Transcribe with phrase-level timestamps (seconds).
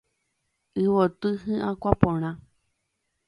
[0.83, 2.31] Yvoty hyakuã porã.